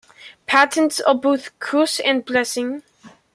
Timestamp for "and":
1.99-2.25